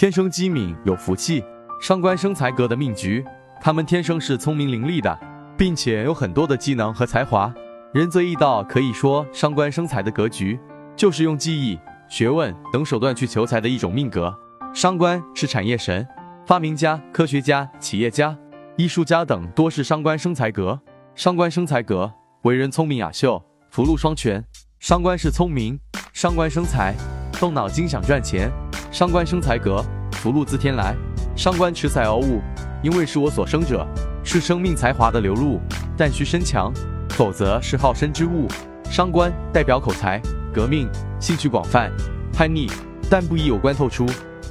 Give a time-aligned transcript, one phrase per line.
[0.00, 1.44] 天生机敏有福气。
[1.78, 3.22] 伤官生财格的命局，
[3.60, 5.20] 他们天生是聪明伶俐的，
[5.58, 7.52] 并且有很多的技能和才华。
[7.92, 10.58] 仁泽易道可以说伤官生财的格局，
[10.96, 11.78] 就是用技艺、
[12.08, 14.34] 学问等手段去求财的一种命格。
[14.72, 16.08] 伤官是产业神，
[16.46, 18.34] 发明家、科学家、企业家、
[18.78, 20.80] 艺术家等多是伤官生财格。
[21.14, 22.10] 伤官生财格，
[22.44, 24.42] 为人聪明雅秀，福禄双全。
[24.78, 25.78] 伤官是聪明，
[26.14, 26.94] 伤官生财，
[27.32, 28.50] 动脑筋想赚钱。
[28.90, 29.84] 伤官生财格，
[30.14, 30.96] 福禄自天来。
[31.36, 32.40] 伤官持财而物，
[32.82, 33.86] 因为是我所生者，
[34.24, 35.60] 是生命才华的流露，
[35.96, 36.72] 但需身强。
[37.10, 38.48] 否则是好身之物。
[38.90, 40.20] 伤官代表口才、
[40.52, 40.88] 革命、
[41.20, 41.88] 兴趣广泛、
[42.32, 42.68] 叛逆，
[43.08, 44.04] 但不宜有关透出，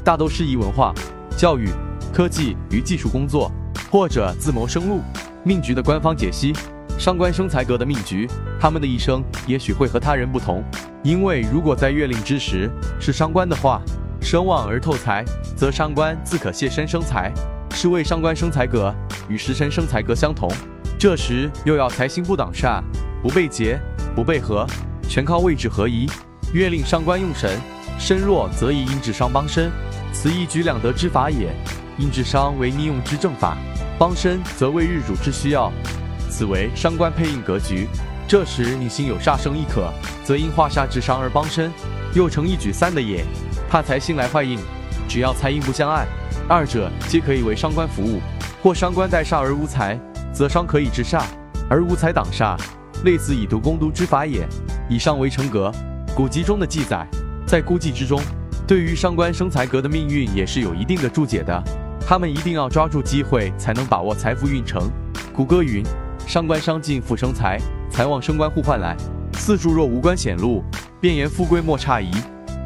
[0.06, 0.94] 大都适宜文化、
[1.36, 1.68] 教育、
[2.14, 3.52] 科技与技术工作，
[3.92, 5.02] 或者自谋生路。
[5.44, 6.54] 命局的官方解析：
[6.98, 8.26] 伤官生财格的命局，
[8.58, 10.64] 他们的一生也许会和他人不同，
[11.04, 12.72] 因为如果在月令之时
[13.02, 13.82] 是伤官的话，
[14.22, 15.24] 生旺而透财，
[15.56, 17.32] 则伤官自可泄身生财，
[17.72, 18.94] 是为伤官生财格
[19.28, 20.52] 与食神生财格相同。
[21.00, 22.82] 这时又要财星不挡煞，
[23.24, 23.80] 不被劫，
[24.16, 24.68] 不被合，
[25.08, 26.08] 全靠位置合宜。
[26.54, 27.60] 月令伤官用神，
[27.98, 29.72] 身弱则以阴智伤帮身，
[30.12, 31.54] 此一举两得之法也。
[31.98, 33.58] 阴智伤为逆用之正法，
[33.98, 35.72] 帮身则为日主之需要，
[36.30, 37.88] 此为伤官配印格局。
[38.28, 39.92] 这时你心有煞生亦可，
[40.24, 41.72] 则因化煞之伤而帮身，
[42.14, 43.26] 又成一举三的也。
[43.70, 44.58] 怕财星来坏印，
[45.08, 46.08] 只要财印不相碍，
[46.48, 48.20] 二者皆可以为伤官服务。
[48.64, 49.98] 或伤官带煞而无财。
[50.32, 51.24] 则伤可以制煞，
[51.70, 52.58] 而无财挡煞，
[53.04, 54.48] 类似以毒攻毒之法也。
[54.88, 55.72] 以上为成格。
[56.16, 57.06] 古籍中的记载，
[57.46, 58.20] 在估计之中，
[58.68, 61.64] 对于伤官生财格的命运也是有一定的注解的。
[62.08, 64.90] 他们一定要抓住机会，才能把握财富运程。
[65.34, 65.84] 古歌云：
[66.26, 67.60] 伤官伤尽复生财，
[67.92, 68.96] 财旺升官互换来。
[69.34, 70.64] 四柱若无官显露，
[71.02, 72.12] 便言富贵莫差矣。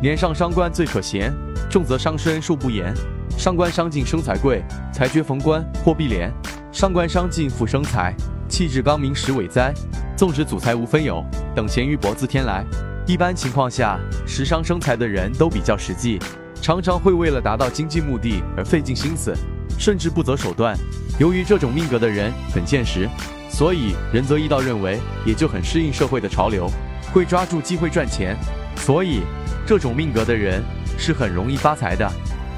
[0.04, 1.34] 年上伤官最可嫌，
[1.70, 2.94] 重则伤身寿不言。
[3.38, 6.30] 伤官伤尽生财贵，财绝逢官或必连。
[6.74, 8.14] 伤官伤尽富生财，
[8.50, 9.74] 气质刚明实伟哉。
[10.18, 11.24] 纵使祖财无分有，
[11.56, 12.66] 等闲于薄自天来。
[13.08, 16.20] 一般情况下，食伤生财的人都比较实际，
[16.62, 19.34] 常常会为了达到经济目的而费尽心思，
[19.80, 20.78] 甚至不择手段。
[21.18, 23.08] 由于这种命格的人很现实，
[23.50, 26.70] 所以仁泽一道认为也就很适应社会的潮流，
[27.14, 28.36] 会抓住机会赚钱。
[28.76, 29.22] 所以
[29.66, 30.62] 这种命格的人
[30.98, 32.12] 是很容易发财的。